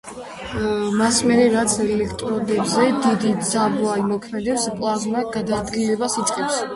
მას 0.99 1.17
მერე, 1.31 1.41
რაც 1.55 1.75
ელექტროდებზე 1.83 2.85
დიდი 3.03 3.33
ძაბვა 3.49 3.93
იმოქმედებს, 4.05 4.65
პლაზმა 4.81 5.23
გადაადგილებას 5.37 6.17
იწყებს. 6.23 6.59